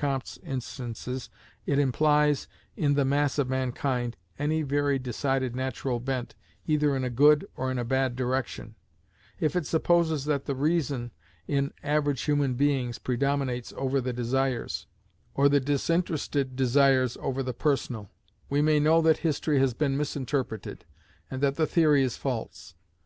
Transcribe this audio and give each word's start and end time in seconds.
Comte's 0.00 0.38
instances) 0.42 1.28
it 1.66 1.78
implies, 1.78 2.48
in 2.74 2.94
the 2.94 3.04
mass 3.04 3.38
of 3.38 3.50
mankind, 3.50 4.16
any 4.38 4.62
very 4.62 4.98
decided 4.98 5.54
natural 5.54 6.00
bent, 6.00 6.34
either 6.66 6.96
in 6.96 7.04
a 7.04 7.10
good 7.10 7.46
or 7.54 7.70
in 7.70 7.78
a 7.78 7.84
bad 7.84 8.16
direction; 8.16 8.76
if 9.40 9.54
it 9.54 9.66
supposes 9.66 10.24
that 10.24 10.46
the 10.46 10.54
reason, 10.54 11.10
in 11.46 11.74
average 11.82 12.22
human 12.22 12.54
beings, 12.54 12.98
predominates 12.98 13.74
over 13.76 14.00
the 14.00 14.14
desires, 14.14 14.86
or 15.34 15.50
the 15.50 15.60
disinterested 15.60 16.56
desires 16.56 17.18
over 17.20 17.42
the 17.42 17.52
personal; 17.52 18.10
we 18.48 18.62
may 18.62 18.80
know 18.80 19.02
that 19.02 19.18
history 19.18 19.58
has 19.58 19.74
been 19.74 19.98
misinterpreted, 19.98 20.86
and 21.30 21.42
that 21.42 21.56
the 21.56 21.66
theory 21.66 22.02
is 22.02 22.16
false. 22.16 22.74